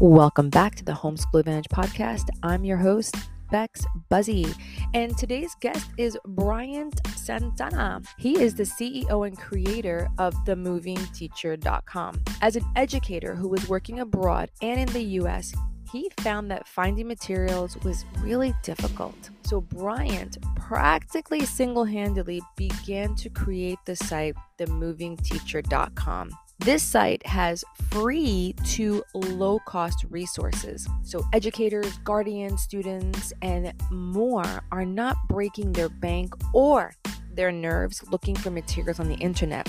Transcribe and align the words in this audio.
Welcome 0.00 0.48
back 0.48 0.76
to 0.76 0.84
the 0.84 0.92
Homeschool 0.92 1.40
Advantage 1.40 1.66
podcast. 1.70 2.28
I'm 2.44 2.64
your 2.64 2.76
host, 2.76 3.16
Bex 3.50 3.84
Buzzy, 4.08 4.46
and 4.94 5.18
today's 5.18 5.56
guest 5.60 5.90
is 5.96 6.16
Bryant 6.24 7.00
Santana. 7.16 8.02
He 8.16 8.40
is 8.40 8.54
the 8.54 8.62
CEO 8.62 9.26
and 9.26 9.36
creator 9.36 10.08
of 10.18 10.34
themovingteacher.com. 10.44 12.22
As 12.40 12.54
an 12.54 12.64
educator 12.76 13.34
who 13.34 13.48
was 13.48 13.68
working 13.68 13.98
abroad 13.98 14.52
and 14.62 14.78
in 14.78 14.86
the 14.92 15.02
US, 15.20 15.52
he 15.90 16.08
found 16.20 16.48
that 16.52 16.68
finding 16.68 17.08
materials 17.08 17.76
was 17.78 18.04
really 18.20 18.54
difficult. 18.62 19.30
So 19.46 19.62
Bryant 19.62 20.38
practically 20.54 21.44
single 21.44 21.84
handedly 21.84 22.40
began 22.54 23.16
to 23.16 23.28
create 23.28 23.80
the 23.84 23.96
site, 23.96 24.36
themovingteacher.com. 24.60 26.30
This 26.60 26.82
site 26.82 27.24
has 27.24 27.64
free 27.90 28.52
to 28.70 29.04
low 29.14 29.60
cost 29.60 30.04
resources. 30.10 30.88
So, 31.04 31.24
educators, 31.32 31.98
guardians, 31.98 32.62
students, 32.62 33.32
and 33.42 33.72
more 33.92 34.64
are 34.72 34.84
not 34.84 35.16
breaking 35.28 35.72
their 35.72 35.88
bank 35.88 36.34
or 36.52 36.94
their 37.32 37.52
nerves 37.52 38.02
looking 38.10 38.34
for 38.34 38.50
materials 38.50 38.98
on 38.98 39.08
the 39.08 39.14
internet. 39.16 39.68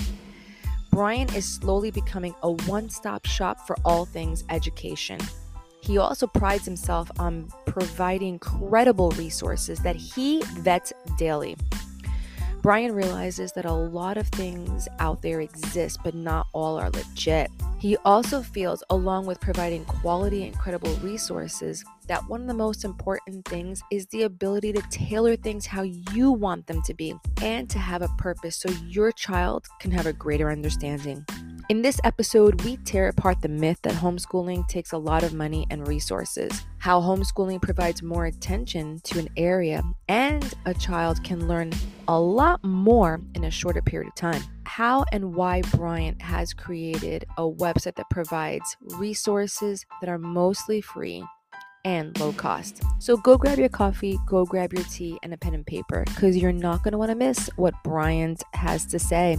Bryant 0.90 1.36
is 1.36 1.46
slowly 1.46 1.92
becoming 1.92 2.34
a 2.42 2.50
one 2.50 2.90
stop 2.90 3.24
shop 3.24 3.64
for 3.68 3.76
all 3.84 4.04
things 4.04 4.42
education. 4.50 5.20
He 5.80 5.96
also 5.96 6.26
prides 6.26 6.64
himself 6.64 7.08
on 7.20 7.50
providing 7.66 8.40
credible 8.40 9.10
resources 9.12 9.78
that 9.80 9.94
he 9.94 10.42
vets 10.58 10.92
daily. 11.16 11.56
Bryant 12.62 12.94
realizes 12.94 13.52
that 13.52 13.64
a 13.64 13.72
lot 13.72 14.18
of 14.18 14.28
things 14.28 14.86
out 14.98 15.22
there 15.22 15.40
exist, 15.40 15.98
but 16.04 16.14
not 16.14 16.46
all 16.52 16.78
are 16.78 16.90
legit. 16.90 17.50
He 17.78 17.96
also 18.04 18.42
feels, 18.42 18.82
along 18.90 19.24
with 19.24 19.40
providing 19.40 19.86
quality 19.86 20.44
and 20.44 20.58
credible 20.58 20.94
resources, 20.96 21.82
that 22.06 22.28
one 22.28 22.42
of 22.42 22.46
the 22.46 22.52
most 22.52 22.84
important 22.84 23.46
things 23.46 23.82
is 23.90 24.04
the 24.08 24.24
ability 24.24 24.74
to 24.74 24.82
tailor 24.90 25.36
things 25.36 25.64
how 25.64 25.82
you 25.82 26.32
want 26.32 26.66
them 26.66 26.82
to 26.82 26.92
be 26.92 27.14
and 27.40 27.70
to 27.70 27.78
have 27.78 28.02
a 28.02 28.08
purpose 28.18 28.56
so 28.56 28.68
your 28.86 29.10
child 29.10 29.66
can 29.80 29.90
have 29.90 30.04
a 30.04 30.12
greater 30.12 30.50
understanding. 30.50 31.24
In 31.70 31.82
this 31.82 32.00
episode, 32.02 32.62
we 32.64 32.78
tear 32.78 33.06
apart 33.06 33.42
the 33.42 33.48
myth 33.48 33.78
that 33.82 33.92
homeschooling 33.92 34.66
takes 34.66 34.90
a 34.90 34.98
lot 34.98 35.22
of 35.22 35.34
money 35.34 35.68
and 35.70 35.86
resources, 35.86 36.50
how 36.78 37.00
homeschooling 37.00 37.62
provides 37.62 38.02
more 38.02 38.26
attention 38.26 38.98
to 39.04 39.20
an 39.20 39.28
area, 39.36 39.80
and 40.08 40.52
a 40.66 40.74
child 40.74 41.22
can 41.22 41.46
learn 41.46 41.72
a 42.08 42.18
lot 42.18 42.64
more 42.64 43.20
in 43.36 43.44
a 43.44 43.52
shorter 43.52 43.82
period 43.82 44.08
of 44.08 44.16
time. 44.16 44.42
How 44.64 45.04
and 45.12 45.36
why 45.36 45.62
Bryant 45.62 46.20
has 46.20 46.52
created 46.52 47.24
a 47.38 47.42
website 47.42 47.94
that 47.94 48.10
provides 48.10 48.76
resources 48.96 49.86
that 50.00 50.10
are 50.10 50.18
mostly 50.18 50.80
free 50.80 51.22
and 51.84 52.18
low 52.18 52.32
cost. 52.32 52.82
So 52.98 53.16
go 53.16 53.36
grab 53.38 53.58
your 53.58 53.68
coffee, 53.68 54.18
go 54.26 54.44
grab 54.44 54.72
your 54.72 54.82
tea, 54.84 55.18
and 55.22 55.32
a 55.32 55.36
pen 55.36 55.54
and 55.54 55.64
paper 55.64 56.02
because 56.08 56.36
you're 56.36 56.50
not 56.50 56.82
going 56.82 56.92
to 56.92 56.98
want 56.98 57.10
to 57.10 57.14
miss 57.14 57.48
what 57.54 57.74
Bryant 57.84 58.42
has 58.54 58.86
to 58.86 58.98
say. 58.98 59.38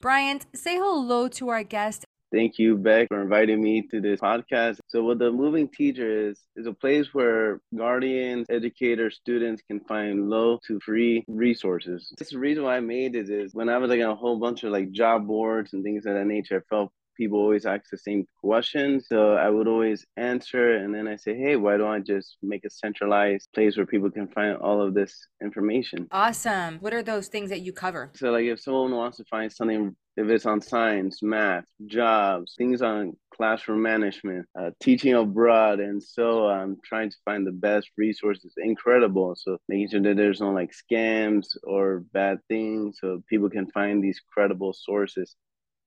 Bryant, 0.00 0.46
say 0.54 0.76
hello 0.76 1.26
to 1.26 1.48
our 1.48 1.64
guest. 1.64 2.04
Thank 2.32 2.56
you, 2.56 2.76
Beck, 2.76 3.08
for 3.08 3.20
inviting 3.20 3.60
me 3.60 3.82
to 3.90 4.00
this 4.00 4.20
podcast. 4.20 4.78
So, 4.86 5.02
what 5.02 5.18
the 5.18 5.32
Moving 5.32 5.66
Teacher 5.66 6.28
is, 6.28 6.38
is 6.54 6.68
a 6.68 6.72
place 6.72 7.12
where 7.12 7.60
guardians, 7.76 8.46
educators, 8.48 9.16
students 9.16 9.60
can 9.68 9.80
find 9.80 10.30
low 10.30 10.60
to 10.68 10.78
free 10.78 11.24
resources. 11.26 12.12
This 12.16 12.30
the 12.30 12.38
reason 12.38 12.62
why 12.62 12.76
I 12.76 12.80
made 12.80 13.16
it 13.16 13.28
is 13.28 13.54
when 13.54 13.68
I 13.68 13.78
was 13.78 13.90
like 13.90 14.00
on 14.00 14.10
a 14.10 14.14
whole 14.14 14.38
bunch 14.38 14.62
of 14.62 14.70
like 14.70 14.92
job 14.92 15.26
boards 15.26 15.72
and 15.72 15.82
things 15.82 16.06
of 16.06 16.14
that 16.14 16.26
nature, 16.26 16.58
I 16.58 16.68
felt 16.72 16.92
people 17.18 17.38
always 17.38 17.66
ask 17.66 17.90
the 17.90 17.98
same 17.98 18.26
questions. 18.42 19.06
So 19.08 19.32
I 19.34 19.50
would 19.50 19.68
always 19.68 20.06
answer. 20.16 20.76
And 20.76 20.94
then 20.94 21.06
I 21.08 21.16
say, 21.16 21.36
hey, 21.36 21.56
why 21.56 21.76
don't 21.76 21.90
I 21.90 21.98
just 21.98 22.38
make 22.42 22.64
a 22.64 22.70
centralized 22.70 23.48
place 23.54 23.76
where 23.76 23.84
people 23.84 24.10
can 24.10 24.28
find 24.28 24.56
all 24.56 24.80
of 24.80 24.94
this 24.94 25.12
information? 25.42 26.06
Awesome. 26.12 26.78
What 26.78 26.94
are 26.94 27.02
those 27.02 27.28
things 27.28 27.50
that 27.50 27.60
you 27.60 27.72
cover? 27.72 28.10
So, 28.14 28.30
like, 28.30 28.44
if 28.44 28.60
someone 28.60 28.94
wants 28.94 29.16
to 29.18 29.24
find 29.24 29.52
something, 29.52 29.94
if 30.16 30.28
it's 30.28 30.46
on 30.46 30.60
science, 30.60 31.22
math, 31.22 31.64
jobs, 31.86 32.54
things 32.56 32.82
on 32.82 33.16
classroom 33.32 33.82
management, 33.82 34.46
uh, 34.58 34.70
teaching 34.80 35.14
abroad, 35.14 35.78
and 35.78 36.02
so 36.02 36.48
I'm 36.48 36.76
trying 36.84 37.10
to 37.10 37.16
find 37.24 37.46
the 37.46 37.52
best 37.52 37.88
resources. 37.96 38.52
Incredible. 38.56 39.36
So 39.36 39.58
making 39.68 39.90
sure 39.90 40.00
that 40.00 40.16
there's 40.16 40.40
no 40.40 40.50
like 40.50 40.72
scams 40.72 41.46
or 41.62 42.04
bad 42.12 42.38
things, 42.48 42.98
so 43.00 43.22
people 43.28 43.48
can 43.48 43.70
find 43.70 44.02
these 44.02 44.20
credible 44.32 44.72
sources 44.72 45.36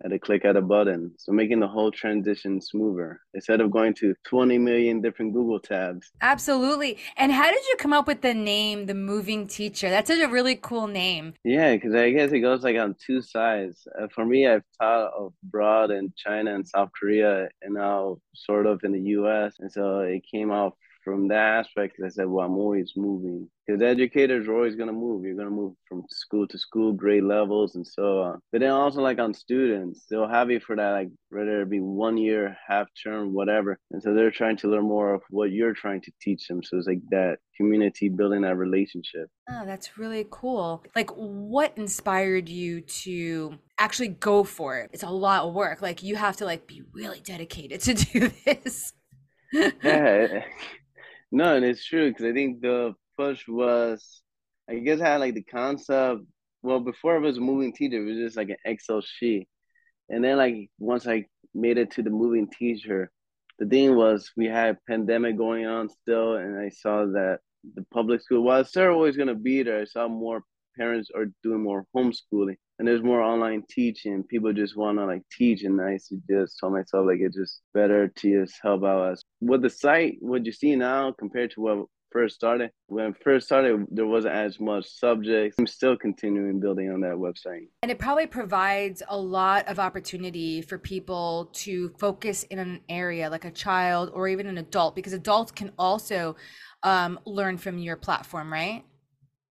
at 0.04 0.12
a 0.12 0.20
click 0.20 0.46
at 0.46 0.56
a 0.56 0.62
button. 0.62 1.12
So 1.18 1.32
making 1.32 1.60
the 1.60 1.68
whole 1.68 1.92
transition 1.92 2.62
smoother 2.62 3.22
instead 3.34 3.62
of 3.62 3.72
going 3.72 3.94
to 3.96 4.16
20 4.26 4.58
million 4.58 5.02
different 5.02 5.34
Google 5.34 5.60
tabs. 5.60 6.12
Absolutely. 6.22 6.98
And 7.18 7.32
how 7.32 7.50
did 7.50 7.64
you 7.70 7.76
come 7.78 7.94
up 7.94 8.08
with 8.08 8.22
the 8.22 8.34
name, 8.34 8.86
The 8.86 8.94
Moving 8.94 9.48
Teacher? 9.48 9.90
That's 9.90 10.10
such 10.10 10.20
a 10.20 10.28
really 10.28 10.56
cool 10.56 10.88
name. 10.88 11.34
Yeah, 11.44 11.74
because 11.76 11.96
I 11.96 12.12
guess 12.12 12.32
it 12.32 12.40
goes 12.40 12.64
like 12.64 12.78
on 12.78 12.96
two 13.06 13.22
sides. 13.22 13.88
Uh, 14.00 14.08
for 14.14 14.26
me, 14.26 14.48
I've 14.48 14.64
taught 14.80 15.12
abroad 15.44 15.92
in 15.92 16.14
China 16.16 16.56
and 16.56 16.68
South 16.68 16.90
Korea 17.00 17.50
and 17.62 17.76
now 17.76 18.18
sort 18.34 18.66
of 18.66 18.84
in 18.84 18.92
the 18.92 19.02
US. 19.18 19.56
And 19.60 19.72
so 19.72 20.00
it 20.00 20.24
came 20.30 20.52
out 20.52 20.76
from 21.04 21.28
that 21.30 21.60
aspect, 21.66 22.00
I 22.04 22.10
said, 22.10 22.28
well, 22.28 22.46
I'm 22.46 22.58
always 22.58 22.94
moving 22.96 23.50
because 23.66 23.82
educators 23.82 24.48
are 24.48 24.56
always 24.56 24.76
going 24.76 24.88
to 24.88 24.94
move. 24.94 25.24
You're 25.24 25.36
going 25.36 25.48
to 25.48 25.54
move 25.54 25.74
from 25.88 26.04
school 26.10 26.48
to 26.48 26.58
school, 26.58 26.92
grade 26.94 27.24
levels, 27.24 27.76
and 27.76 27.86
so 27.86 28.22
on. 28.22 28.40
But 28.52 28.62
then 28.62 28.72
also, 28.72 29.02
like 29.02 29.20
on 29.20 29.34
students, 29.34 30.06
they'll 30.10 30.28
have 30.28 30.52
you 30.52 30.60
for 30.60 30.76
that, 30.76 30.92
like 30.92 31.10
whether 31.30 31.62
it 31.62 31.70
be 31.70 31.80
one 31.80 32.18
year, 32.18 32.58
half 32.68 32.88
term, 33.02 33.34
whatever. 33.34 33.78
And 33.92 34.02
so 34.02 34.14
they're 34.14 34.32
trying 34.32 34.58
to 34.58 34.68
learn 34.68 34.84
more 34.84 35.14
of 35.14 35.22
what 35.30 35.52
you're 35.52 35.74
trying 35.74 36.02
to 36.02 36.12
teach 36.22 36.48
them. 36.48 36.64
So 36.64 36.78
it's 36.78 36.88
like 36.88 37.02
that 37.12 37.38
community 37.56 38.10
building 38.10 38.42
that 38.42 38.58
relationship. 38.58 39.30
Oh, 39.50 39.66
that's 39.66 39.98
really 39.98 40.26
cool. 40.30 40.84
Like, 40.96 41.10
what 41.12 41.78
inspired 41.78 42.50
you 42.50 42.82
to 42.82 43.56
actually 43.78 44.10
go 44.10 44.44
for 44.44 44.80
it? 44.80 44.90
It's 44.94 45.04
a 45.04 45.10
lot 45.10 45.44
of 45.44 45.54
work. 45.54 45.82
Like, 45.82 46.04
you 46.04 46.16
have 46.16 46.38
to 46.38 46.46
like 46.46 46.68
be 46.68 46.84
really 46.94 47.20
dedicated 47.20 47.82
to 47.82 47.94
do 47.94 48.32
this. 48.46 48.94
yeah 49.84 50.44
no, 51.32 51.56
and 51.56 51.66
it's 51.66 51.86
true 51.86 52.10
because 52.10 52.26
I 52.26 52.34
think 52.34 52.62
the 52.62 52.94
push 53.18 53.48
was, 53.48 54.22
I 54.70 54.76
guess, 54.76 55.02
I 55.02 55.10
had 55.10 55.20
like 55.22 55.36
the 55.36 55.44
concept. 55.44 56.22
Well, 56.64 56.80
before 56.80 57.16
I 57.16 57.20
was 57.20 57.38
a 57.38 57.42
moving 57.42 57.74
teacher, 57.74 57.98
it 57.98 58.06
was 58.06 58.18
just 58.18 58.38
like 58.38 58.50
an 58.50 58.58
Excel 58.66 59.02
sheet, 59.02 59.48
and 60.10 60.24
then 60.24 60.38
like 60.38 60.70
once 60.80 61.08
I 61.08 61.26
made 61.54 61.78
it 61.78 61.92
to 61.92 62.04
the 62.04 62.10
moving 62.10 62.48
teacher, 62.50 63.12
the 63.60 63.66
thing 63.66 63.96
was 63.96 64.32
we 64.38 64.46
had 64.46 64.78
pandemic 64.88 65.38
going 65.38 65.66
on 65.66 65.90
still, 65.90 66.36
and 66.36 66.60
I 66.60 66.70
saw 66.70 67.06
that 67.06 67.40
the 67.76 67.86
public 67.94 68.22
school, 68.22 68.44
while 68.44 68.62
it's 68.62 68.76
always 68.78 69.18
gonna 69.18 69.36
be 69.36 69.64
there, 69.64 69.82
I 69.82 69.86
saw 69.86 70.08
more 70.08 70.44
parents 70.78 71.10
are 71.16 71.28
doing 71.44 71.64
more 71.64 71.86
homeschooling 71.96 72.58
and 72.82 72.88
there's 72.88 73.04
more 73.04 73.22
online 73.22 73.62
teaching. 73.70 74.24
People 74.24 74.52
just 74.54 74.76
want 74.76 74.98
to 74.98 75.06
like 75.06 75.22
teach, 75.32 75.62
and 75.66 75.80
I 75.80 76.00
just 76.28 76.58
told 76.60 76.74
myself 76.74 77.06
like 77.06 77.20
it's 77.20 77.38
just 77.38 77.62
better 77.76 78.08
to 78.08 78.42
just 78.42 78.56
help 78.64 78.84
out 78.84 79.12
us. 79.12 79.22
With 79.40 79.62
the 79.62 79.70
site, 79.70 80.18
what 80.20 80.48
you 80.48 80.52
see 80.52 80.76
now 80.76 81.12
compared 81.12 81.52
to 81.52 81.62
what 81.62 81.86
first 82.12 82.34
started, 82.34 82.72
when 82.88 83.14
first 83.14 83.46
started, 83.46 83.86
there 83.92 84.08
wasn't 84.08 84.34
as 84.34 84.60
much 84.60 84.88
subjects. 84.88 85.58
I'm 85.60 85.68
still 85.68 85.96
continuing 85.96 86.60
building 86.60 86.92
on 86.92 87.02
that 87.02 87.14
website. 87.14 87.68
And 87.84 87.92
it 87.92 88.00
probably 88.00 88.26
provides 88.26 89.04
a 89.08 89.16
lot 89.16 89.68
of 89.68 89.78
opportunity 89.78 90.64
for 90.64 90.80
people 90.80 91.52
to 91.54 91.90
focus 92.00 92.46
in 92.46 92.58
an 92.58 92.82
area 92.90 93.30
like 93.30 93.46
a 93.46 93.52
child 93.52 94.10
or 94.12 94.28
even 94.28 94.48
an 94.48 94.58
adult, 94.58 94.96
because 94.96 95.14
adults 95.14 95.52
can 95.52 95.72
also 95.78 96.36
um, 96.82 97.20
learn 97.28 97.60
from 97.60 97.78
your 97.78 97.96
platform, 97.96 98.52
right? 98.52 98.84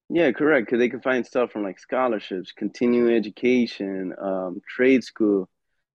Yeah, 0.09 0.31
correct. 0.31 0.65
Because 0.67 0.79
they 0.79 0.89
can 0.89 1.01
find 1.01 1.25
stuff 1.25 1.51
from 1.51 1.63
like 1.63 1.79
scholarships, 1.79 2.51
continuing 2.51 3.15
education, 3.15 4.13
um, 4.19 4.61
trade 4.67 5.03
school. 5.03 5.47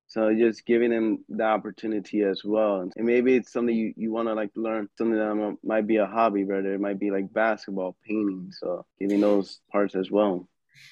So 0.06 0.32
just 0.32 0.64
giving 0.64 0.90
them 0.90 1.24
the 1.28 1.42
opportunity 1.42 2.22
as 2.22 2.42
well. 2.44 2.80
And 2.80 2.92
maybe 3.06 3.34
it's 3.34 3.52
something 3.52 3.74
you, 3.74 3.92
you 3.96 4.12
want 4.12 4.28
to 4.28 4.34
like 4.34 4.50
learn, 4.54 4.88
something 4.96 5.16
that 5.16 5.56
might 5.64 5.86
be 5.88 5.96
a 5.96 6.06
hobby, 6.06 6.44
rather 6.44 6.74
it 6.74 6.80
might 6.80 7.00
be 7.00 7.10
like 7.10 7.32
basketball, 7.32 7.96
painting. 8.06 8.52
So 8.52 8.86
giving 9.00 9.20
those 9.20 9.60
parts 9.72 9.96
as 9.96 10.10
well. 10.10 10.48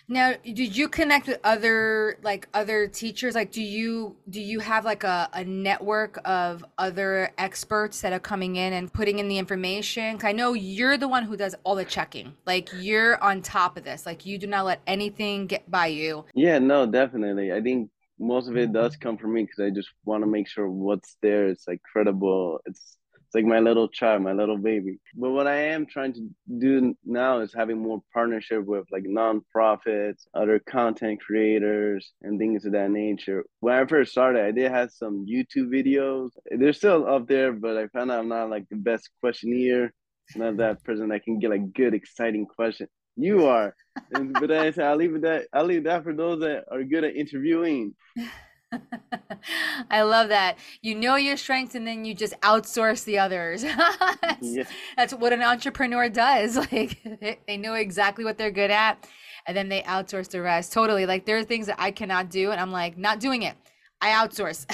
Now, 0.09 0.35
did 0.45 0.77
you 0.77 0.89
connect 0.89 1.27
with 1.27 1.39
other 1.45 2.19
like 2.23 2.49
other 2.55 2.87
teachers? 2.87 3.35
Like, 3.35 3.53
do 3.53 3.63
you 3.63 4.17
do 4.29 4.41
you 4.41 4.61
have 4.61 4.85
like 4.85 5.05
a, 5.05 5.29
a 5.33 5.45
network 5.45 6.19
of 6.25 6.65
other 6.79 7.31
experts 7.39 8.01
that 8.01 8.13
are 8.13 8.21
coming 8.21 8.57
in 8.57 8.73
and 8.73 8.93
putting 8.93 9.19
in 9.19 9.29
the 9.29 9.39
information? 9.39 10.19
I 10.23 10.33
know 10.33 10.55
you're 10.55 10.97
the 10.97 11.09
one 11.09 11.25
who 11.25 11.37
does 11.37 11.55
all 11.65 11.75
the 11.75 11.85
checking. 11.85 12.35
Like, 12.47 12.71
you're 12.75 13.23
on 13.23 13.43
top 13.43 13.77
of 13.77 13.85
this. 13.85 14.07
Like, 14.07 14.27
you 14.27 14.39
do 14.39 14.47
not 14.47 14.65
let 14.65 14.81
anything 14.87 15.47
get 15.47 15.71
by 15.71 15.89
you. 15.89 16.25
Yeah, 16.35 16.59
no, 16.59 16.87
definitely. 16.87 17.53
I 17.53 17.61
think 17.61 17.91
most 18.19 18.49
of 18.49 18.57
it 18.57 18.73
does 18.73 18.93
mm-hmm. 18.93 19.03
come 19.03 19.19
from 19.19 19.35
me 19.35 19.43
because 19.43 19.61
I 19.61 19.71
just 19.71 19.91
want 20.05 20.23
to 20.23 20.31
make 20.31 20.49
sure 20.49 20.69
what's 20.69 21.17
there 21.23 21.49
is 21.49 21.65
like 21.67 21.83
credible. 21.83 22.61
It's 22.67 22.99
It's 23.33 23.37
like 23.37 23.47
my 23.47 23.61
little 23.61 23.89
child, 23.89 24.21
my 24.21 24.35
little 24.35 24.59
baby. 24.59 24.99
But 25.15 25.31
what 25.31 25.47
I 25.47 25.57
am 25.69 25.87
trying 25.87 26.13
to 26.13 26.29
do 26.59 26.95
now 27.03 27.41
is 27.41 27.55
having 27.55 27.79
more 27.79 28.03
partnership 28.13 28.63
with 28.67 28.85
like 28.93 29.05
nonprofits, 29.05 30.27
other 30.35 30.59
content 30.59 31.23
creators, 31.23 32.13
and 32.21 32.39
things 32.39 32.67
of 32.67 32.73
that 32.73 32.91
nature. 32.91 33.47
When 33.61 33.73
I 33.75 33.87
first 33.87 34.13
started, 34.13 34.45
I 34.45 34.51
did 34.51 34.71
have 34.71 34.93
some 34.93 35.25
YouTube 35.25 35.69
videos. 35.71 36.29
They're 36.51 36.75
still 36.75 37.09
up 37.09 37.27
there, 37.27 37.55
but 37.55 37.79
I 37.79 37.87
found 37.87 38.11
out 38.11 38.19
I'm 38.19 38.29
not 38.29 38.51
like 38.51 38.69
the 38.69 38.77
best 38.77 39.09
questionnaire. 39.21 39.95
Not 40.37 40.59
that 40.59 40.85
person 40.85 41.09
that 41.09 41.25
can 41.25 41.39
get 41.39 41.49
like 41.49 41.73
good, 41.73 41.95
exciting 41.95 42.45
question. 42.45 42.87
You 43.17 43.47
are, 43.47 43.75
but 44.11 44.51
I 44.51 44.73
said 44.73 44.85
I'll 44.85 44.97
leave 44.97 45.19
that. 45.23 45.47
I'll 45.55 45.65
leave 45.65 45.85
that 45.85 46.05
for 46.05 46.13
those 46.13 46.41
that 46.41 46.65
are 46.71 46.85
good 46.85 47.05
at 47.05 47.17
interviewing. 47.17 47.95
I 49.91 50.03
love 50.03 50.29
that. 50.29 50.59
You 50.81 50.95
know 50.95 51.17
your 51.17 51.37
strengths 51.37 51.75
and 51.75 51.87
then 51.87 52.05
you 52.05 52.15
just 52.15 52.39
outsource 52.41 53.05
the 53.05 53.19
others. 53.19 53.63
that's, 54.23 54.37
yeah. 54.43 54.65
that's, 54.97 55.15
what 55.15 55.33
an 55.33 55.43
entrepreneur 55.43 56.09
does. 56.09 56.57
Like 56.73 56.99
they 57.47 57.57
know 57.57 57.75
exactly 57.75 58.25
what 58.25 58.39
they're 58.39 58.51
good 58.51 58.71
at 58.71 59.07
and 59.47 59.57
then 59.57 59.69
they 59.69 59.83
outsource 59.83 60.31
the 60.31 60.41
rest. 60.41 60.73
Totally. 60.73 61.07
Like 61.07 61.27
there 61.27 61.37
are 61.37 61.45
things 61.45 61.67
that 61.67 61.77
I 61.79 61.91
cannot 61.91 62.31
do 62.31 62.51
and 62.51 62.61
I'm 62.61 62.73
like, 62.73 62.97
not 62.97 63.21
doing 63.21 63.43
it. 63.43 63.57
I 64.01 64.11
outsource. 64.11 64.65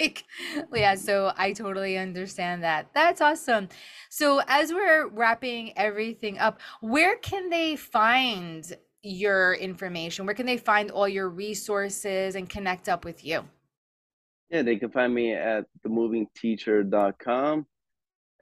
like 0.00 0.24
yeah, 0.72 0.94
so 0.94 1.32
I 1.36 1.52
totally 1.52 1.98
understand 1.98 2.62
that. 2.62 2.90
That's 2.94 3.20
awesome. 3.20 3.68
So 4.08 4.40
as 4.46 4.72
we're 4.72 5.08
wrapping 5.08 5.76
everything 5.76 6.38
up, 6.38 6.60
where 6.80 7.16
can 7.16 7.50
they 7.50 7.76
find 7.76 8.76
your 9.08 9.54
information? 9.54 10.26
Where 10.26 10.34
can 10.34 10.46
they 10.46 10.56
find 10.56 10.90
all 10.90 11.08
your 11.08 11.28
resources 11.28 12.34
and 12.34 12.48
connect 12.48 12.88
up 12.88 13.04
with 13.04 13.24
you? 13.24 13.44
Yeah, 14.50 14.62
they 14.62 14.76
can 14.76 14.90
find 14.90 15.14
me 15.14 15.32
at 15.32 15.64
themovingteacher.com. 15.86 17.66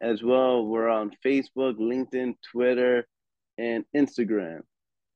As 0.03 0.23
well, 0.23 0.67
we're 0.67 0.89
on 0.89 1.11
Facebook, 1.25 1.79
LinkedIn, 1.79 2.35
Twitter, 2.53 3.07
and 3.57 3.85
Instagram. 3.97 4.61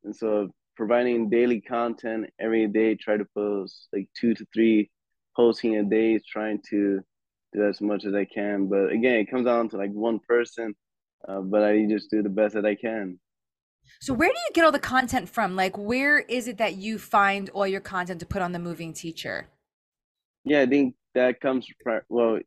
And 0.04 0.16
so 0.16 0.50
providing 0.76 1.28
daily 1.28 1.60
content 1.60 2.30
every 2.40 2.66
day, 2.66 2.94
try 2.94 3.18
to 3.18 3.26
post 3.34 3.88
like 3.92 4.08
two 4.18 4.34
to 4.34 4.46
three 4.54 4.90
posting 5.36 5.76
a 5.76 5.84
day, 5.84 6.18
trying 6.26 6.60
to 6.70 7.00
do 7.52 7.68
as 7.68 7.80
much 7.80 8.04
as 8.04 8.14
I 8.14 8.24
can. 8.24 8.68
But 8.68 8.90
again, 8.90 9.16
it 9.16 9.30
comes 9.30 9.44
down 9.44 9.68
to 9.70 9.76
like 9.76 9.92
one 9.92 10.20
person, 10.20 10.74
uh, 11.28 11.40
but 11.40 11.62
I 11.62 11.84
just 11.86 12.10
do 12.10 12.22
the 12.22 12.28
best 12.28 12.54
that 12.54 12.64
I 12.64 12.74
can. 12.74 13.18
So 14.00 14.14
where 14.14 14.28
do 14.28 14.34
you 14.34 14.50
get 14.54 14.64
all 14.64 14.72
the 14.72 14.78
content 14.78 15.28
from? 15.28 15.56
Like 15.56 15.76
where 15.76 16.20
is 16.20 16.48
it 16.48 16.58
that 16.58 16.76
you 16.76 16.98
find 16.98 17.50
all 17.50 17.66
your 17.66 17.80
content 17.80 18.20
to 18.20 18.26
put 18.26 18.42
on 18.42 18.52
the 18.52 18.58
moving 18.58 18.92
teacher? 18.92 19.48
Yeah, 20.44 20.62
I 20.62 20.66
think 20.66 20.94
that 21.14 21.40
comes 21.40 21.66
from 21.82 22.00
well, 22.08 22.38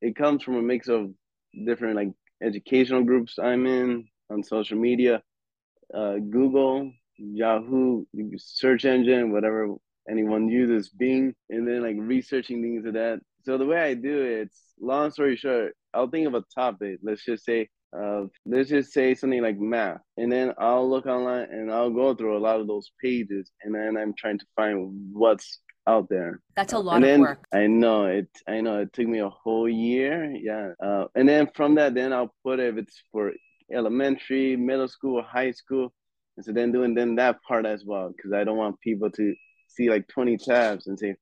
it 0.00 0.16
comes 0.16 0.42
from 0.42 0.56
a 0.56 0.62
mix 0.62 0.88
of 0.88 1.10
different 1.66 1.96
like 1.96 2.12
educational 2.42 3.02
groups 3.02 3.38
I'm 3.38 3.66
in 3.66 4.08
on 4.30 4.42
social 4.42 4.78
media, 4.78 5.22
uh, 5.94 6.14
Google, 6.16 6.92
Yahoo, 7.18 8.04
search 8.36 8.84
engine, 8.84 9.32
whatever 9.32 9.74
anyone 10.08 10.48
uses, 10.48 10.88
Bing, 10.88 11.34
and 11.50 11.66
then 11.66 11.82
like 11.82 11.96
researching 11.98 12.62
things 12.62 12.86
of 12.86 12.94
that. 12.94 13.20
So 13.44 13.58
the 13.58 13.66
way 13.66 13.80
I 13.80 13.94
do 13.94 14.22
it, 14.22 14.40
it's 14.42 14.60
long 14.80 15.10
story 15.10 15.36
short, 15.36 15.74
I'll 15.94 16.08
think 16.08 16.26
of 16.26 16.34
a 16.34 16.44
topic. 16.54 16.98
Let's 17.02 17.24
just 17.24 17.44
say 17.44 17.68
uh, 17.96 18.24
let's 18.44 18.70
just 18.70 18.92
say 18.92 19.14
something 19.14 19.42
like 19.42 19.58
math, 19.58 20.00
and 20.16 20.30
then 20.30 20.52
I'll 20.58 20.88
look 20.88 21.06
online 21.06 21.48
and 21.50 21.72
I'll 21.72 21.90
go 21.90 22.14
through 22.14 22.36
a 22.36 22.40
lot 22.40 22.60
of 22.60 22.66
those 22.66 22.90
pages, 23.02 23.50
and 23.62 23.74
then 23.74 23.96
I'm 23.96 24.14
trying 24.16 24.38
to 24.38 24.46
find 24.56 25.10
what's 25.12 25.60
out 25.86 26.08
there. 26.08 26.40
That's 26.56 26.72
a 26.72 26.78
lot 26.78 26.96
and 26.96 27.04
of 27.04 27.10
then, 27.10 27.20
work. 27.20 27.46
I 27.54 27.66
know 27.66 28.06
it. 28.06 28.28
I 28.48 28.60
know 28.60 28.80
it 28.80 28.92
took 28.92 29.06
me 29.06 29.20
a 29.20 29.28
whole 29.28 29.68
year. 29.68 30.32
Yeah, 30.34 30.72
uh, 30.82 31.06
and 31.14 31.28
then 31.28 31.48
from 31.54 31.74
that, 31.76 31.94
then 31.94 32.12
I'll 32.12 32.34
put 32.44 32.60
if 32.60 32.76
it's 32.76 33.02
for 33.12 33.32
elementary, 33.72 34.56
middle 34.56 34.88
school, 34.88 35.22
high 35.22 35.52
school, 35.52 35.92
and 36.36 36.44
so 36.44 36.52
then 36.52 36.72
doing 36.72 36.94
then 36.94 37.14
that 37.16 37.42
part 37.46 37.66
as 37.66 37.84
well 37.84 38.12
because 38.14 38.32
I 38.32 38.44
don't 38.44 38.58
want 38.58 38.80
people 38.80 39.10
to 39.10 39.34
see 39.68 39.90
like 39.90 40.08
20 40.08 40.36
tabs 40.38 40.86
and 40.86 40.98
say, 40.98 41.16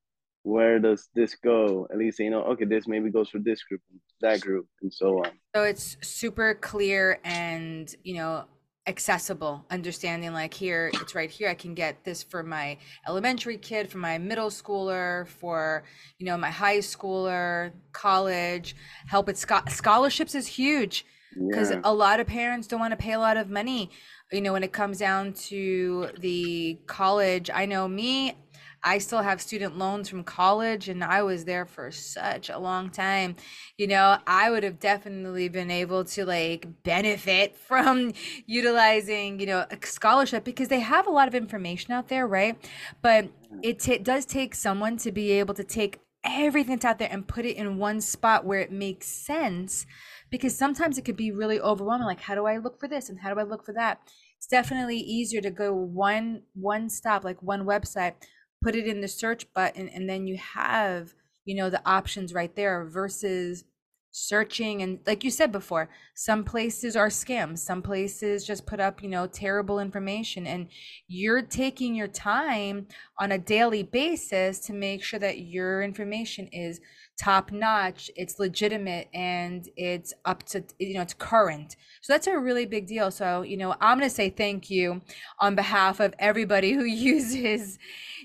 where 0.44 0.78
does 0.78 1.08
this 1.14 1.34
go? 1.34 1.88
At 1.90 1.98
least 1.98 2.18
you 2.20 2.30
know, 2.30 2.42
okay, 2.44 2.64
this 2.66 2.86
maybe 2.86 3.10
goes 3.10 3.28
for 3.30 3.38
this 3.38 3.62
group, 3.64 3.80
that 4.20 4.40
group, 4.40 4.68
and 4.82 4.92
so 4.92 5.18
on. 5.24 5.30
So 5.56 5.64
it's 5.64 5.96
super 6.02 6.54
clear 6.54 7.18
and 7.24 7.92
you 8.04 8.16
know 8.16 8.44
accessible 8.86 9.64
understanding 9.70 10.34
like 10.34 10.52
here 10.52 10.90
it's 10.92 11.14
right 11.14 11.30
here 11.30 11.48
i 11.48 11.54
can 11.54 11.72
get 11.72 12.04
this 12.04 12.22
for 12.22 12.42
my 12.42 12.76
elementary 13.08 13.56
kid 13.56 13.90
for 13.90 13.96
my 13.96 14.18
middle 14.18 14.50
schooler 14.50 15.26
for 15.26 15.84
you 16.18 16.26
know 16.26 16.36
my 16.36 16.50
high 16.50 16.76
schooler 16.76 17.72
college 17.92 18.76
help 19.06 19.26
with 19.26 19.38
scho- 19.38 19.64
scholarships 19.70 20.34
is 20.34 20.46
huge 20.46 21.06
because 21.48 21.70
yeah. 21.70 21.80
a 21.82 21.94
lot 21.94 22.20
of 22.20 22.26
parents 22.26 22.66
don't 22.66 22.78
want 22.78 22.90
to 22.90 22.96
pay 22.96 23.14
a 23.14 23.18
lot 23.18 23.38
of 23.38 23.48
money 23.48 23.90
you 24.30 24.42
know 24.42 24.52
when 24.52 24.62
it 24.62 24.74
comes 24.74 24.98
down 24.98 25.32
to 25.32 26.10
the 26.18 26.78
college 26.86 27.48
i 27.54 27.64
know 27.64 27.88
me 27.88 28.36
I 28.84 28.98
still 28.98 29.22
have 29.22 29.40
student 29.40 29.78
loans 29.78 30.10
from 30.10 30.24
college 30.24 30.90
and 30.90 31.02
I 31.02 31.22
was 31.22 31.46
there 31.46 31.64
for 31.64 31.90
such 31.90 32.50
a 32.50 32.58
long 32.58 32.90
time. 32.90 33.36
You 33.78 33.86
know, 33.86 34.18
I 34.26 34.50
would 34.50 34.62
have 34.62 34.78
definitely 34.78 35.48
been 35.48 35.70
able 35.70 36.04
to 36.04 36.26
like 36.26 36.66
benefit 36.82 37.56
from 37.68 38.12
utilizing, 38.46 39.40
you 39.40 39.46
know, 39.46 39.64
a 39.70 39.86
scholarship 39.86 40.44
because 40.44 40.68
they 40.68 40.80
have 40.80 41.06
a 41.06 41.10
lot 41.10 41.28
of 41.28 41.34
information 41.34 41.92
out 41.92 42.08
there, 42.08 42.26
right? 42.26 42.58
But 43.00 43.24
mm-hmm. 43.24 43.60
it 43.62 43.78
t- 43.78 43.98
does 43.98 44.26
take 44.26 44.54
someone 44.54 44.98
to 44.98 45.10
be 45.10 45.32
able 45.32 45.54
to 45.54 45.64
take 45.64 46.00
everything 46.22 46.76
that's 46.76 46.84
out 46.84 46.98
there 46.98 47.08
and 47.10 47.26
put 47.26 47.44
it 47.44 47.56
in 47.56 47.78
one 47.78 48.00
spot 48.00 48.44
where 48.44 48.60
it 48.60 48.72
makes 48.72 49.06
sense 49.06 49.86
because 50.30 50.56
sometimes 50.56 50.96
it 50.96 51.04
could 51.04 51.16
be 51.16 51.30
really 51.30 51.60
overwhelming 51.60 52.06
like 52.06 52.22
how 52.22 52.34
do 52.34 52.46
i 52.46 52.56
look 52.56 52.80
for 52.80 52.88
this 52.88 53.10
and 53.10 53.20
how 53.20 53.32
do 53.32 53.38
i 53.38 53.42
look 53.42 53.62
for 53.62 53.74
that 53.74 54.00
it's 54.38 54.46
definitely 54.46 54.96
easier 54.96 55.42
to 55.42 55.50
go 55.50 55.74
one 55.74 56.40
one 56.54 56.88
stop 56.88 57.24
like 57.24 57.42
one 57.42 57.66
website 57.66 58.14
put 58.64 58.74
it 58.74 58.86
in 58.86 59.02
the 59.02 59.08
search 59.08 59.52
button 59.52 59.90
and 59.90 60.08
then 60.08 60.26
you 60.26 60.38
have 60.38 61.12
you 61.44 61.54
know 61.54 61.68
the 61.68 61.82
options 61.86 62.32
right 62.32 62.56
there 62.56 62.86
versus 62.86 63.64
searching 64.10 64.80
and 64.80 65.00
like 65.06 65.22
you 65.22 65.30
said 65.30 65.52
before 65.52 65.90
some 66.14 66.42
places 66.44 66.96
are 66.96 67.08
scams 67.08 67.58
some 67.58 67.82
places 67.82 68.46
just 68.46 68.64
put 68.64 68.80
up 68.80 69.02
you 69.02 69.08
know 69.08 69.26
terrible 69.26 69.80
information 69.80 70.46
and 70.46 70.68
you're 71.08 71.42
taking 71.42 71.94
your 71.94 72.08
time 72.08 72.86
on 73.18 73.32
a 73.32 73.38
daily 73.38 73.82
basis 73.82 74.60
to 74.60 74.72
make 74.72 75.04
sure 75.04 75.20
that 75.20 75.40
your 75.40 75.82
information 75.82 76.46
is 76.46 76.80
top 77.16 77.52
notch 77.52 78.10
it's 78.16 78.38
legitimate 78.38 79.08
and 79.14 79.68
it's 79.76 80.12
up 80.24 80.42
to 80.42 80.64
you 80.78 80.94
know 80.94 81.02
it's 81.02 81.14
current 81.14 81.76
so 82.00 82.12
that's 82.12 82.26
a 82.26 82.36
really 82.36 82.66
big 82.66 82.86
deal 82.86 83.10
so 83.10 83.42
you 83.42 83.56
know 83.56 83.74
i'm 83.80 83.98
going 83.98 84.08
to 84.08 84.14
say 84.14 84.28
thank 84.28 84.68
you 84.68 85.00
on 85.38 85.54
behalf 85.54 86.00
of 86.00 86.12
everybody 86.18 86.72
who 86.72 86.84
uses 86.84 87.78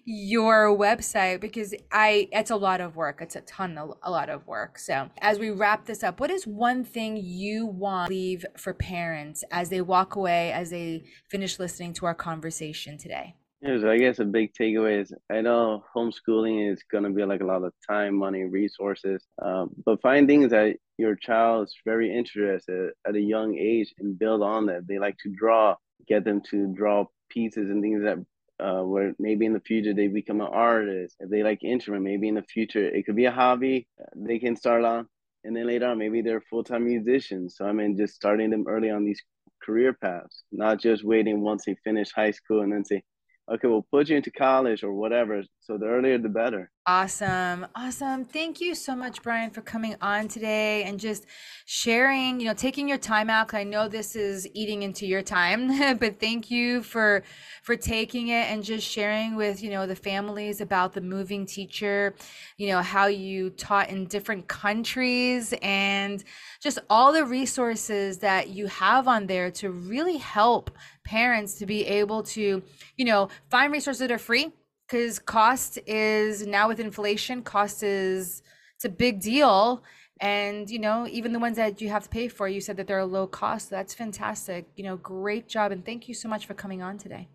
your 0.06 0.76
website 0.76 1.40
because 1.40 1.76
I 1.92 2.28
it's 2.32 2.50
a 2.50 2.56
lot 2.56 2.82
of 2.82 2.96
work. 2.96 3.20
It's 3.22 3.36
a 3.36 3.42
ton 3.42 3.78
a 3.78 4.10
lot 4.10 4.30
of 4.30 4.48
work. 4.48 4.80
So, 4.80 5.10
as 5.20 5.38
we 5.38 5.52
wrap 5.52 5.86
this 5.86 6.04
up, 6.04 6.20
what 6.20 6.32
is 6.32 6.48
one 6.48 6.84
thing 6.84 7.18
you 7.18 7.68
want 7.68 8.10
leave 8.10 8.44
for 8.58 8.74
parents 8.74 9.44
as 9.52 9.70
they 9.70 9.82
walk 9.82 10.16
away 10.16 10.52
as 10.52 10.72
they 10.72 11.04
finish 11.30 11.60
listening 11.60 11.94
to 11.94 12.08
our 12.08 12.16
conversation 12.16 12.98
today? 12.98 13.36
Yeah, 13.62 13.78
so 13.82 13.92
I 13.92 13.98
guess 13.98 14.20
a 14.20 14.26
big 14.26 14.54
takeaway 14.54 15.02
is 15.02 15.14
I 15.30 15.42
know 15.42 15.84
homeschooling 15.94 16.72
is 16.72 16.82
going 16.90 17.04
to 17.04 17.10
be 17.10 17.26
like 17.26 17.42
a 17.42 17.46
lot 17.46 17.64
of 17.66 17.74
time, 17.90 18.16
money, 18.16 18.44
resources, 18.46 19.26
um, 19.42 19.72
but 19.86 20.02
find 20.02 20.28
things 20.30 20.52
that 20.52 20.78
your 20.98 21.16
child 21.16 21.68
is 21.68 21.76
very 21.86 22.16
interested 22.16 22.92
at 23.06 23.16
a 23.16 23.22
young 23.22 23.58
age 23.58 23.94
and 24.00 24.18
build 24.18 24.44
on 24.44 24.68
that. 24.68 24.88
They 24.88 24.98
like 24.98 25.18
to 25.24 25.30
draw, 25.30 25.76
get 26.08 26.24
them 26.24 26.42
to 26.52 26.74
draw 26.74 27.06
pieces 27.30 27.70
and 27.70 27.82
things 27.82 28.02
that 28.04 28.18
uh, 28.64 28.84
where 28.84 29.14
maybe 29.20 29.46
in 29.46 29.54
the 29.54 29.60
future 29.62 29.94
they 29.94 30.08
become 30.08 30.40
an 30.40 30.48
artist. 30.48 31.18
If 31.20 31.30
they 31.30 31.44
like 31.44 31.62
instrument, 31.64 32.04
maybe 32.06 32.30
in 32.30 32.36
the 32.36 32.44
future 32.44 32.86
it 32.88 33.06
could 33.06 33.16
be 33.18 33.26
a 33.26 33.32
hobby 33.32 33.88
they 34.16 34.40
can 34.40 34.56
start 34.56 34.86
on, 34.86 35.08
and 35.44 35.54
then 35.56 35.68
later 35.68 35.88
on 35.88 35.98
maybe 35.98 36.22
they're 36.22 36.42
full 36.50 36.64
time 36.64 36.86
musicians. 36.86 37.58
So 37.58 37.66
I 37.66 37.74
mean, 37.74 37.98
just 37.98 38.16
starting 38.16 38.52
them 38.52 38.66
early 38.70 38.90
on 38.90 39.04
these 39.04 39.22
career 39.62 39.94
paths, 39.94 40.44
not 40.54 40.80
just 40.80 41.04
waiting 41.04 41.42
once 41.42 41.66
they 41.66 41.76
finish 41.84 42.10
high 42.14 42.32
school 42.32 42.62
and 42.62 42.72
then 42.72 42.86
say, 42.86 43.04
okay, 43.52 43.68
we'll 43.68 43.86
put 43.92 44.10
you 44.10 44.18
into 44.18 44.32
college 44.32 44.84
or 44.84 44.94
whatever. 44.94 45.44
So 45.62 45.78
the 45.78 45.88
earlier 45.88 46.18
the 46.18 46.30
better. 46.30 46.72
Awesome. 46.86 47.68
Awesome. 47.76 48.26
Thank 48.26 48.60
you 48.60 48.74
so 48.74 48.96
much, 48.96 49.22
Bryant, 49.22 49.54
for 49.54 49.62
coming 49.62 49.96
on 50.02 50.28
today 50.28 50.84
and 50.86 51.00
just 51.00 51.28
sharing, 51.68 52.40
you 52.40 52.48
know, 52.48 52.56
taking 52.56 52.90
your 52.90 52.98
time 52.98 53.30
out. 53.30 53.54
I 53.54 53.64
know 53.64 53.88
this 53.88 54.16
is 54.16 54.48
eating 54.56 54.82
into 54.82 55.06
your 55.06 55.22
time, 55.22 55.98
but 56.00 56.20
thank 56.20 56.50
you 56.50 56.82
for 56.82 57.22
for 57.62 57.76
taking 57.76 58.30
it 58.30 58.50
and 58.50 58.64
just 58.64 58.88
sharing 58.88 59.36
with, 59.36 59.62
you 59.62 59.70
know, 59.70 59.86
the 59.86 59.96
families 59.96 60.62
about 60.62 60.94
the 60.94 61.02
moving 61.02 61.46
teacher, 61.46 62.16
you 62.58 62.70
know, 62.70 62.82
how 62.82 63.06
you 63.06 63.52
taught 63.52 63.90
in 63.90 64.08
different 64.08 64.48
countries 64.48 65.54
and 65.62 66.24
just 66.60 66.80
all 66.90 67.14
the 67.14 67.24
resources 67.26 68.18
that 68.20 68.50
you 68.50 68.66
have 68.66 69.08
on 69.08 69.28
there 69.28 69.52
to 69.52 69.70
really 69.70 70.18
help 70.18 70.72
parents 71.04 71.54
to 71.56 71.68
be 71.68 71.86
able 71.86 72.24
to, 72.24 72.64
you 72.98 73.06
know, 73.06 73.30
find 73.52 73.72
resources 73.72 74.00
that 74.00 74.12
are 74.12 74.18
free 74.18 74.52
because 74.90 75.20
cost 75.20 75.78
is 75.86 76.46
now 76.48 76.68
with 76.68 76.80
inflation, 76.80 77.44
cost 77.44 77.84
is 77.84 78.42
it's 78.76 78.86
a 78.86 78.90
big 78.90 79.22
deal. 79.22 79.84
And 80.22 80.70
you 80.70 80.80
know 80.80 81.08
even 81.08 81.32
the 81.32 81.40
ones 81.40 81.56
that 81.56 81.80
you 81.80 81.90
have 81.90 82.04
to 82.04 82.10
pay 82.10 82.28
for 82.28 82.50
you 82.50 82.60
said 82.60 82.76
that 82.78 82.88
they're 82.88 83.00
a 83.00 83.06
low 83.06 83.26
cost 83.26 83.70
that's 83.70 83.94
fantastic. 83.94 84.68
You 84.76 84.84
know 84.84 84.98
great 84.98 85.48
job 85.48 85.72
and 85.72 85.86
thank 85.86 86.10
you 86.10 86.14
so 86.14 86.28
much 86.28 86.46
for 86.46 86.54
coming 86.54 86.82
on 86.82 86.98
today. 86.98 87.30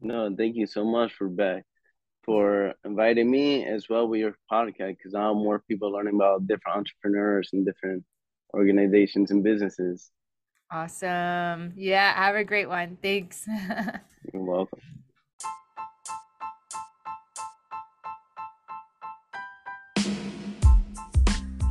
No 0.00 0.32
thank 0.36 0.54
you 0.54 0.66
so 0.66 0.84
much 0.84 1.12
for 1.14 1.28
back 1.28 1.64
for 2.22 2.74
inviting 2.84 3.28
me 3.28 3.64
as 3.66 3.88
well 3.88 4.06
with 4.06 4.20
your 4.20 4.36
podcast 4.52 4.96
because 4.98 5.12
now 5.12 5.34
more 5.34 5.64
people 5.66 5.90
learning 5.90 6.14
about 6.14 6.46
different 6.46 6.78
entrepreneurs 6.78 7.48
and 7.52 7.66
different 7.66 8.04
organizations 8.54 9.32
and 9.32 9.42
businesses. 9.42 10.12
Awesome. 10.70 11.72
Yeah 11.74 12.12
have 12.14 12.36
a 12.36 12.44
great 12.44 12.68
one. 12.68 12.96
Thanks. 13.02 13.44
You're 14.32 14.44
welcome 14.44 14.80